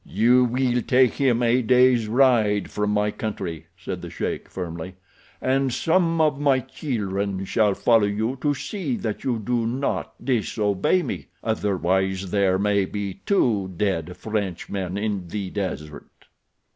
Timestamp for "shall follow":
7.45-8.07